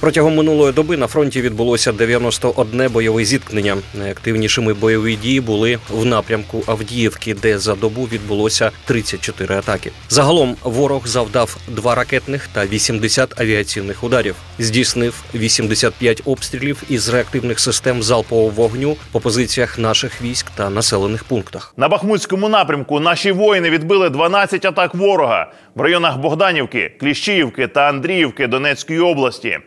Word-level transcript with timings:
Протягом 0.00 0.36
минулої 0.36 0.72
доби 0.72 0.96
на 0.96 1.06
фронті 1.06 1.40
відбулося 1.40 1.92
91 1.92 2.88
бойове 2.92 3.24
зіткнення. 3.24 3.76
Найактивнішими 3.94 4.74
бойові 4.74 5.16
дії 5.16 5.40
були 5.40 5.78
в 5.90 6.04
напрямку 6.04 6.62
Авдіївки, 6.66 7.34
де 7.34 7.58
за 7.58 7.74
добу 7.74 8.02
відбулося 8.02 8.70
34 8.84 9.54
атаки. 9.54 9.90
Загалом 10.08 10.56
ворог 10.62 11.06
завдав 11.06 11.56
два 11.68 11.94
ракетних 11.94 12.48
та 12.52 12.66
80 12.66 13.40
авіаційних 13.40 14.04
ударів. 14.04 14.34
Здійснив 14.58 15.14
85 15.34 16.22
обстрілів 16.24 16.82
із 16.88 17.08
реактивних 17.08 17.60
систем 17.60 18.02
залпового 18.02 18.48
вогню 18.48 18.96
по 19.12 19.20
позиціях 19.20 19.78
наших 19.78 20.22
військ 20.22 20.46
та 20.54 20.70
населених 20.70 21.24
пунктах. 21.24 21.74
На 21.76 21.88
Бахмутському 21.88 22.48
напрямку 22.48 23.00
наші 23.00 23.32
воїни 23.32 23.70
відбили 23.70 24.10
12 24.10 24.64
атак 24.64 24.94
ворога 24.94 25.52
в 25.74 25.80
районах 25.80 26.18
Богданівки, 26.18 26.96
Кліщіївки 27.00 27.68
та 27.68 27.80
Андріївки 27.88 28.46
Донецької 28.46 29.00
області. 29.00 29.58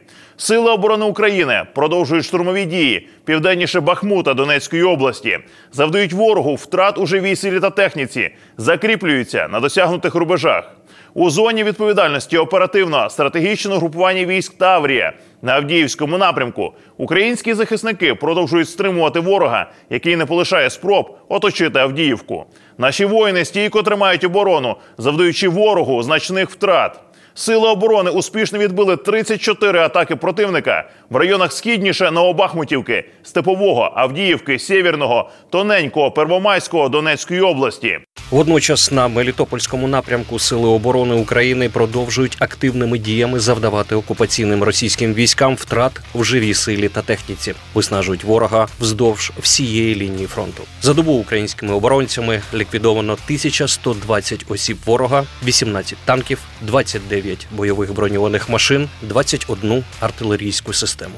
Сили 0.43 0.71
оборони 0.71 1.05
України 1.05 1.61
продовжують 1.73 2.25
штурмові 2.25 2.65
дії 2.65 3.07
південніше 3.25 3.79
Бахмута 3.79 4.33
Донецької 4.33 4.83
області, 4.83 5.39
завдають 5.71 6.13
ворогу 6.13 6.55
втрат 6.55 6.97
у 6.97 7.05
живій 7.05 7.35
силі 7.35 7.59
та 7.59 7.69
техніці, 7.69 8.29
закріплюються 8.57 9.47
на 9.47 9.59
досягнутих 9.59 10.15
рубежах. 10.15 10.71
У 11.13 11.29
зоні 11.29 11.63
відповідальності 11.63 12.37
оперативно 12.37 13.09
стратегічного 13.09 13.79
групування 13.79 14.25
військ 14.25 14.57
Таврія 14.57 15.13
на 15.41 15.53
Авдіївському 15.53 16.17
напрямку 16.17 16.73
українські 16.97 17.53
захисники 17.53 18.15
продовжують 18.15 18.69
стримувати 18.69 19.19
ворога, 19.19 19.71
який 19.89 20.15
не 20.15 20.25
полишає 20.25 20.69
спроб 20.69 21.17
оточити 21.29 21.79
Авдіївку. 21.79 22.45
Наші 22.77 23.05
воїни 23.05 23.45
стійко 23.45 23.83
тримають 23.83 24.23
оборону, 24.23 24.75
завдаючи 24.97 25.49
ворогу 25.49 26.03
значних 26.03 26.49
втрат. 26.49 26.99
Сили 27.35 27.67
оборони 27.67 28.11
успішно 28.11 28.59
відбили 28.59 28.97
34 28.97 29.79
атаки 29.79 30.15
противника 30.15 30.89
в 31.09 31.15
районах 31.15 31.53
східніше 31.53 32.11
Новобахмутівки, 32.11 33.09
Степового, 33.23 33.93
Авдіївки, 33.95 34.59
Сєвєрного, 34.59 35.29
Тоненького, 35.49 36.11
Первомайського 36.11 36.89
Донецької 36.89 37.41
області. 37.41 37.99
Водночас 38.31 38.91
на 38.91 39.07
Мелітопольському 39.07 39.87
напрямку 39.87 40.39
Сили 40.39 40.67
оборони 40.67 41.15
України 41.15 41.69
продовжують 41.69 42.37
активними 42.39 42.97
діями 42.97 43.39
завдавати 43.39 43.95
окупаційним 43.95 44.63
російським 44.63 45.13
військам 45.13 45.55
втрат 45.55 45.91
в 46.15 46.23
живій 46.23 46.53
силі 46.53 46.89
та 46.89 47.01
техніці, 47.01 47.53
виснажують 47.73 48.23
ворога 48.23 48.67
вздовж 48.79 49.31
всієї 49.41 49.95
лінії 49.95 50.27
фронту. 50.27 50.63
За 50.81 50.93
добу 50.93 51.13
українськими 51.13 51.73
оборонцями 51.73 52.41
ліквідовано 52.53 53.13
1120 53.13 54.45
осіб 54.49 54.77
ворога, 54.85 55.23
18 55.45 55.97
танків, 56.05 56.39
29 56.61 57.22
бойових 57.51 57.93
броньованих 57.93 58.49
машин, 58.49 58.89
21 59.01 59.83
артилерійську 59.99 60.73
систему. 60.73 61.15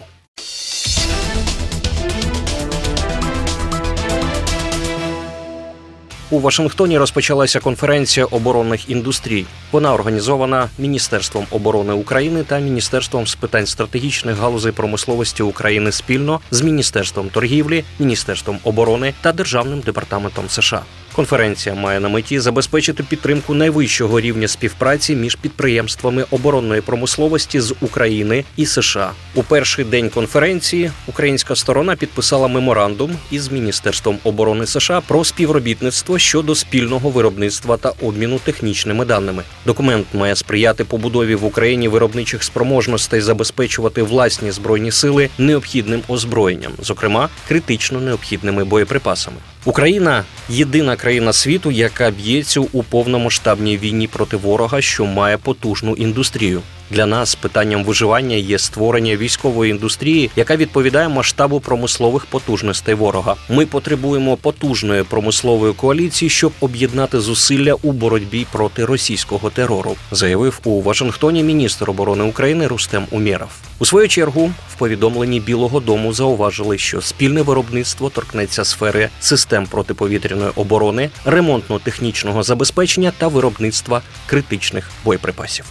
У 6.29 6.39
Вашингтоні 6.39 6.97
розпочалася 6.97 7.59
конференція 7.59 8.25
оборонних 8.25 8.89
індустрій. 8.89 9.45
Вона 9.71 9.93
організована 9.93 10.69
Міністерством 10.77 11.45
оборони 11.51 11.93
України 11.93 12.43
та 12.43 12.59
Міністерством 12.59 13.27
з 13.27 13.35
питань 13.35 13.65
стратегічних 13.65 14.37
галузей 14.37 14.71
промисловості 14.71 15.43
України 15.43 15.91
спільно 15.91 16.41
з 16.51 16.61
Міністерством 16.61 17.29
торгівлі, 17.29 17.83
Міністерством 17.99 18.59
оборони 18.63 19.13
та 19.21 19.31
Державним 19.31 19.79
департаментом 19.79 20.49
США. 20.49 20.81
Конференція 21.15 21.75
має 21.75 21.99
на 21.99 22.09
меті 22.09 22.39
забезпечити 22.39 23.03
підтримку 23.03 23.53
найвищого 23.53 24.19
рівня 24.19 24.47
співпраці 24.47 25.15
між 25.15 25.35
підприємствами 25.35 26.25
оборонної 26.31 26.81
промисловості 26.81 27.59
з 27.59 27.75
України 27.81 28.43
і 28.57 28.65
США. 28.65 29.11
У 29.35 29.43
перший 29.43 29.85
день 29.85 30.09
конференції 30.09 30.91
українська 31.07 31.55
сторона 31.55 31.95
підписала 31.95 32.47
меморандум 32.47 33.11
із 33.31 33.51
Міністерством 33.51 34.19
оборони 34.23 34.65
США 34.65 35.01
про 35.01 35.23
співробітництво 35.23 36.19
щодо 36.19 36.55
спільного 36.55 37.09
виробництва 37.09 37.77
та 37.77 37.93
обміну 38.01 38.39
технічними 38.39 39.05
даними. 39.05 39.43
Документ 39.65 40.07
має 40.13 40.35
сприяти 40.35 40.83
побудові 40.83 41.35
в 41.35 41.45
Україні 41.45 41.87
виробничих 41.87 42.43
спроможностей 42.43 43.21
забезпечувати 43.21 44.03
власні 44.03 44.51
збройні 44.51 44.91
сили 44.91 45.29
необхідним 45.37 46.01
озброєнням, 46.07 46.71
зокрема 46.81 47.29
критично 47.47 48.01
необхідними 48.01 48.63
боєприпасами. 48.63 49.37
Україна 49.65 50.23
єдина 50.49 50.95
країна 50.95 51.33
світу, 51.33 51.71
яка 51.71 52.11
б'ється 52.11 52.59
у 52.59 52.83
повномасштабній 52.83 53.77
війні 53.77 54.07
проти 54.07 54.37
ворога, 54.37 54.81
що 54.81 55.05
має 55.05 55.37
потужну 55.37 55.93
індустрію. 55.93 56.61
Для 56.89 57.05
нас 57.05 57.35
питанням 57.35 57.83
виживання 57.83 58.35
є 58.35 58.59
створення 58.59 59.15
військової 59.15 59.71
індустрії, 59.71 60.29
яка 60.35 60.55
відповідає 60.55 61.09
масштабу 61.09 61.59
промислових 61.59 62.25
потужностей 62.25 62.95
ворога. 62.95 63.35
Ми 63.49 63.65
потребуємо 63.65 64.37
потужної 64.37 65.03
промислової 65.03 65.73
коаліції, 65.73 66.29
щоб 66.29 66.51
об'єднати 66.59 67.19
зусилля 67.19 67.73
у 67.73 67.91
боротьбі 67.91 68.45
проти 68.51 68.85
російського 68.85 69.49
терору, 69.49 69.95
заявив 70.11 70.59
у 70.63 70.81
Вашингтоні 70.81 71.43
міністр 71.43 71.89
оборони 71.89 72.23
України 72.23 72.67
Рустем 72.67 73.05
Умєров. 73.11 73.49
У 73.79 73.85
свою 73.85 74.07
чергу 74.07 74.51
в 74.69 74.75
повідомленні 74.77 75.39
Білого 75.39 75.79
Дому 75.79 76.13
зауважили, 76.13 76.77
що 76.77 77.01
спільне 77.01 77.41
виробництво 77.41 78.09
торкнеться 78.09 78.65
сфери 78.65 79.09
систем 79.19 79.65
протиповітряної 79.65 80.51
оборони, 80.55 81.09
ремонтно-технічного 81.25 82.43
забезпечення 82.43 83.13
та 83.17 83.27
виробництва 83.27 84.01
критичних 84.27 84.89
боєприпасів. 85.05 85.65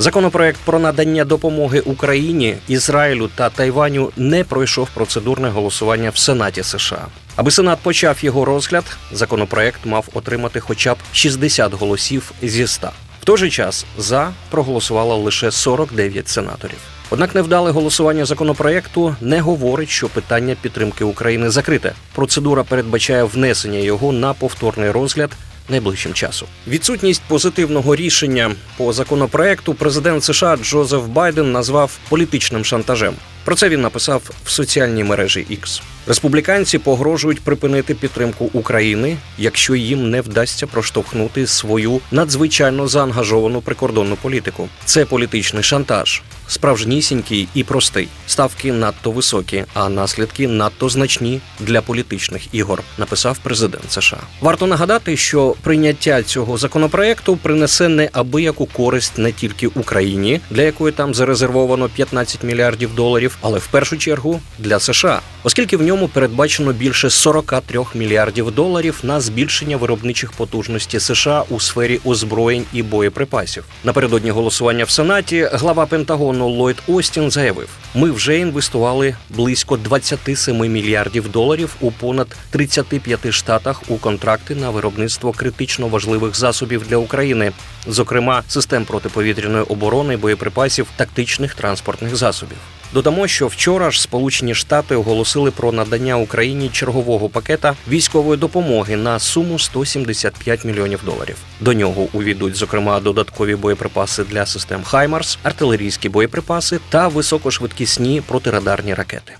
Законопроект 0.00 0.60
про 0.64 0.78
надання 0.78 1.24
допомоги 1.24 1.80
Україні, 1.80 2.56
Ізраїлю 2.68 3.30
та 3.34 3.50
Тайваню 3.50 4.12
не 4.16 4.44
пройшов 4.44 4.88
процедурне 4.94 5.48
голосування 5.48 6.10
в 6.10 6.16
Сенаті 6.16 6.62
США. 6.62 7.06
Аби 7.36 7.50
Сенат 7.50 7.78
почав 7.78 8.24
його 8.24 8.44
розгляд, 8.44 8.84
законопроект 9.12 9.86
мав 9.86 10.08
отримати 10.12 10.60
хоча 10.60 10.94
б 10.94 10.98
60 11.12 11.74
голосів 11.74 12.32
зі 12.42 12.66
100. 12.66 12.90
В 13.22 13.24
той 13.24 13.38
же 13.38 13.50
час 13.50 13.86
за 13.98 14.32
проголосувало 14.50 15.16
лише 15.16 15.50
49 15.50 16.28
сенаторів. 16.28 16.78
Однак 17.10 17.34
невдале 17.34 17.70
голосування 17.70 18.24
законопроекту 18.24 19.16
не 19.20 19.40
говорить, 19.40 19.88
що 19.88 20.08
питання 20.08 20.56
підтримки 20.62 21.04
України 21.04 21.50
закрите. 21.50 21.92
Процедура 22.14 22.64
передбачає 22.64 23.24
внесення 23.24 23.78
його 23.78 24.12
на 24.12 24.34
повторний 24.34 24.90
розгляд 24.90 25.30
найближчим 25.70 26.14
часом. 26.14 26.48
Відсутність 26.68 27.22
позитивного 27.28 27.96
рішення 27.96 28.50
по 28.76 28.92
законопроекту 28.92 29.74
президент 29.74 30.24
США 30.24 30.56
Джозеф 30.62 31.02
Байден 31.02 31.52
назвав 31.52 31.98
політичним 32.08 32.64
шантажем. 32.64 33.14
Про 33.44 33.54
це 33.54 33.68
він 33.68 33.80
написав 33.80 34.22
в 34.44 34.50
соціальній 34.50 35.04
мережі 35.04 35.46
X. 35.50 35.82
Республіканці 36.06 36.78
погрожують 36.78 37.40
припинити 37.40 37.94
підтримку 37.94 38.50
України, 38.52 39.16
якщо 39.38 39.74
їм 39.74 40.10
не 40.10 40.20
вдасться 40.20 40.66
проштовхнути 40.66 41.46
свою 41.46 42.00
надзвичайно 42.10 42.88
заангажовану 42.88 43.60
прикордонну 43.60 44.16
політику. 44.16 44.68
Це 44.84 45.04
політичний 45.04 45.62
шантаж, 45.62 46.22
справжнісінький 46.50 47.48
і 47.54 47.64
простий. 47.64 48.08
Ставки 48.26 48.72
надто 48.72 49.10
високі, 49.10 49.64
а 49.74 49.88
наслідки 49.88 50.48
надто 50.48 50.88
значні 50.88 51.40
для 51.60 51.80
політичних 51.80 52.54
ігор. 52.54 52.82
Написав 52.98 53.38
президент 53.42 53.92
США. 53.92 54.20
Варто 54.40 54.66
нагадати, 54.66 55.16
що 55.16 55.54
прийняття 55.62 56.22
цього 56.22 56.58
законопроекту 56.58 57.36
принесе 57.36 57.88
неабияку 57.88 58.66
користь 58.66 59.18
не 59.18 59.32
тільки 59.32 59.66
Україні, 59.66 60.40
для 60.50 60.62
якої 60.62 60.92
там 60.92 61.14
зарезервовано 61.14 61.88
15 61.88 62.42
мільярдів 62.42 62.94
доларів, 62.94 63.38
але 63.40 63.58
в 63.58 63.66
першу 63.66 63.96
чергу 63.98 64.40
для 64.58 64.80
США, 64.80 65.20
оскільки 65.42 65.76
в 65.76 65.82
ньому 65.82 66.08
передбачено 66.08 66.72
більше 66.72 67.10
43 67.10 67.84
мільярдів 67.94 68.50
доларів 68.50 68.98
на 69.02 69.20
збільшення 69.20 69.76
виробничих 69.76 70.32
потужностей 70.32 71.00
США 71.00 71.44
у 71.48 71.60
сфері 71.60 72.00
озброєнь 72.04 72.64
і 72.72 72.82
боєприпасів. 72.82 73.64
Напередодні 73.84 74.30
голосування 74.30 74.84
в 74.84 74.90
Сенаті 74.90 75.48
глава 75.52 75.86
Пентагону 75.86 76.39
Ллойд 76.46 76.82
Остін 76.86 77.30
заявив: 77.30 77.68
ми 77.94 78.10
вже 78.10 78.38
інвестували 78.38 79.16
близько 79.30 79.76
27 79.76 80.72
мільярдів 80.72 81.28
доларів 81.28 81.76
у 81.80 81.90
понад 81.90 82.36
35 82.50 83.30
штатах 83.30 83.82
у 83.88 83.96
контракти 83.96 84.54
на 84.54 84.70
виробництво 84.70 85.32
критично 85.32 85.88
важливих 85.88 86.36
засобів 86.36 86.86
для 86.88 86.96
України, 86.96 87.52
зокрема 87.86 88.42
систем 88.48 88.84
протиповітряної 88.84 89.64
оборони, 89.64 90.16
боєприпасів, 90.16 90.86
тактичних 90.96 91.54
транспортних 91.54 92.16
засобів. 92.16 92.58
Додамо, 92.94 93.26
що 93.26 93.46
вчора 93.46 93.90
ж 93.90 94.02
Сполучені 94.02 94.54
Штати 94.54 94.94
оголосили 94.94 95.50
про 95.50 95.72
надання 95.72 96.16
Україні 96.16 96.68
чергового 96.68 97.28
пакета 97.28 97.76
військової 97.88 98.38
допомоги 98.38 98.96
на 98.96 99.18
суму 99.18 99.58
175 99.58 100.64
мільйонів 100.64 101.00
доларів. 101.04 101.36
До 101.60 101.72
нього 101.72 102.08
увійдуть, 102.12 102.56
зокрема, 102.56 103.00
додаткові 103.00 103.56
боєприпаси 103.56 104.24
для 104.24 104.46
систем 104.46 104.82
Хаймарс, 104.82 105.38
артилерійські 105.42 106.08
боєприпаси 106.08 106.80
та 106.88 107.08
високошвидкісні 107.08 108.22
протирадарні 108.26 108.94
ракети. 108.94 109.32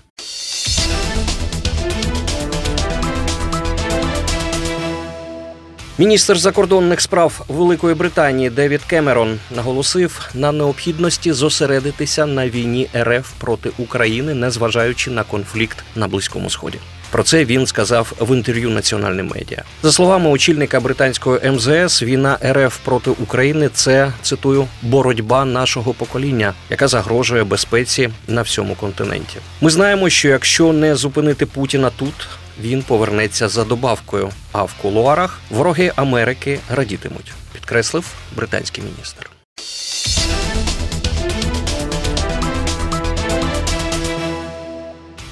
Міністр 6.01 6.37
закордонних 6.37 7.01
справ 7.01 7.45
Великої 7.47 7.95
Британії 7.95 8.49
Девід 8.49 8.81
Кемерон 8.83 9.39
наголосив 9.55 10.29
на 10.33 10.51
необхідності 10.51 11.31
зосередитися 11.31 12.25
на 12.25 12.49
війні 12.49 12.87
РФ 12.95 13.31
проти 13.37 13.71
України, 13.77 14.33
незважаючи 14.33 15.11
на 15.11 15.23
конфлікт 15.23 15.77
на 15.95 16.07
Близькому 16.07 16.49
Сході. 16.49 16.77
Про 17.11 17.23
це 17.23 17.45
він 17.45 17.67
сказав 17.67 18.13
в 18.19 18.35
інтерв'ю 18.35 18.69
національним 18.69 19.27
медіа. 19.35 19.63
За 19.83 19.91
словами 19.91 20.29
очільника 20.29 20.79
британської 20.79 21.51
МЗС, 21.51 22.03
війна 22.03 22.37
РФ 22.45 22.77
проти 22.77 23.09
України 23.09 23.69
це 23.73 24.13
цитую 24.21 24.67
боротьба 24.81 25.45
нашого 25.45 25.93
покоління, 25.93 26.53
яка 26.69 26.87
загрожує 26.87 27.43
безпеці 27.43 28.09
на 28.27 28.41
всьому 28.41 28.75
континенті. 28.75 29.37
Ми 29.61 29.69
знаємо, 29.69 30.09
що 30.09 30.29
якщо 30.29 30.73
не 30.73 30.95
зупинити 30.95 31.45
Путіна 31.45 31.89
тут, 31.89 32.27
він 32.61 32.83
повернеться 32.83 33.47
за 33.47 33.63
добавкою. 33.63 34.29
А 34.51 34.63
в 34.63 34.73
кулуарах 34.81 35.39
вороги 35.49 35.91
Америки 35.95 36.59
радітимуть, 36.69 37.33
підкреслив 37.53 38.05
британський 38.35 38.83
міністр. 38.83 39.40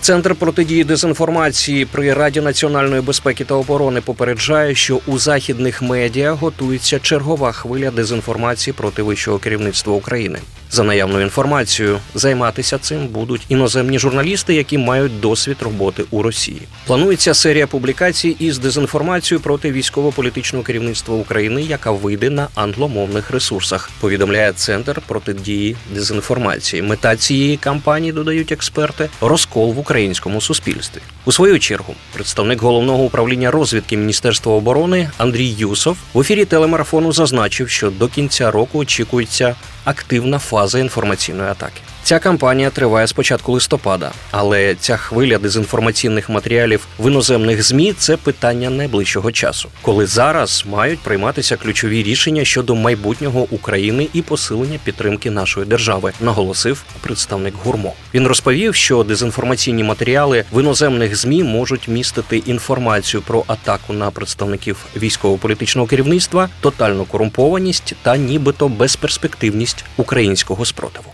Центр 0.10 0.36
протидії 0.36 0.84
дезінформації 0.84 1.86
при 1.86 2.14
Раді 2.14 2.42
національної 2.42 3.02
безпеки 3.02 3.46
та 3.46 3.56
оборони 3.56 4.02
попереджає, 4.02 4.76
що 4.76 5.00
у 5.08 5.18
західних 5.18 5.82
медіа 5.82 6.32
готується 6.32 7.00
чергова 7.00 7.52
хвиля 7.52 7.92
дезінформації 7.92 8.74
проти 8.74 9.02
вищого 9.02 9.38
керівництва 9.38 9.94
України. 9.94 10.40
За 10.72 10.84
наявною 10.84 11.24
інформацією, 11.24 12.00
займатися 12.16 12.78
цим 12.78 13.08
будуть 13.08 13.46
іноземні 13.50 14.00
журналісти, 14.00 14.54
які 14.54 14.78
мають 14.78 15.20
досвід 15.20 15.58
роботи 15.62 16.04
у 16.12 16.22
Росії. 16.22 16.62
Планується 16.88 17.34
серія 17.34 17.68
публікацій 17.68 18.36
із 18.40 18.58
дезінформацією 18.58 19.44
проти 19.44 19.72
військово-політичного 19.72 20.64
керівництва 20.64 21.16
України, 21.16 21.62
яка 21.62 21.92
вийде 21.92 22.30
на 22.30 22.48
англомовних 22.56 23.32
ресурсах. 23.32 23.90
Повідомляє 24.00 24.54
центр 24.54 25.02
протидії 25.08 25.76
дезінформації. 25.94 26.82
Мета 26.82 27.16
цієї 27.16 27.58
кампанії 27.58 28.14
додають 28.14 28.52
експерти 28.52 29.10
розкол 29.22 29.74
в 29.74 29.80
українському 30.00 30.42
суспільстві. 30.42 31.02
У 31.26 31.32
свою 31.32 31.60
чергу 31.60 31.96
представник 32.14 32.62
головного 32.62 33.04
управління 33.04 33.52
розвідки 33.52 33.98
Міністерства 33.98 34.54
оборони 34.54 35.10
Андрій 35.18 35.48
Юсов 35.48 35.98
в 36.14 36.20
ефірі 36.20 36.46
телемарафону 36.46 37.12
зазначив, 37.12 37.70
що 37.70 37.90
до 37.90 38.08
кінця 38.08 38.52
року 38.52 38.80
очікується 38.80 39.56
активна 39.84 40.40
фаза 40.40 40.80
інформаційної 40.80 41.50
атаки. 41.50 41.82
Ця 42.10 42.20
кампанія 42.20 42.70
триває 42.70 43.08
з 43.08 43.14
початку 43.14 43.52
листопада, 43.52 44.12
але 44.32 44.76
ця 44.76 44.98
хвиля 44.98 45.38
дезінформаційних 45.38 46.30
матеріалів 46.30 46.88
в 47.00 47.08
іноземних 47.08 47.64
змі 47.64 47.94
це 47.94 48.18
питання 48.18 48.70
найближчого 48.70 49.32
часу, 49.32 49.70
коли 49.82 50.06
зараз 50.06 50.66
мають 50.70 51.00
прийматися 51.00 51.58
ключові 51.58 52.04
рішення 52.04 52.46
щодо 52.46 52.76
майбутнього 52.76 53.48
України 53.52 54.08
і 54.14 54.22
посилення 54.22 54.80
підтримки 54.84 55.32
нашої 55.32 55.66
держави, 55.66 56.14
наголосив 56.22 56.84
представник 57.02 57.54
гурмо. 57.64 57.94
Він 58.14 58.28
розповів, 58.28 58.76
що 58.76 59.04
дезінформаційні 59.04 59.84
матеріали 59.84 60.44
в 60.52 60.62
іноземних 60.62 61.16
змі 61.16 61.44
можуть 61.44 61.88
містити 61.88 62.38
інформацію 62.38 63.22
про 63.22 63.44
атаку 63.48 63.94
на 63.94 64.12
представників 64.12 64.86
військово-політичного 64.98 65.88
керівництва, 65.88 66.50
тотальну 66.62 67.06
корумпованість 67.06 67.96
та 68.02 68.18
нібито 68.18 68.68
безперспективність 68.68 69.86
українського 69.98 70.66
спротиву. 70.66 71.14